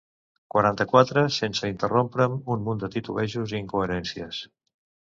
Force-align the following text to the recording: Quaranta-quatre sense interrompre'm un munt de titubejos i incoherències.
Quaranta-quatre 0.53 1.25
sense 1.35 1.71
interrompre'm 1.73 2.41
un 2.57 2.67
munt 2.71 2.83
de 2.87 2.93
titubejos 2.99 3.57
i 3.57 3.63
incoherències. 3.63 4.45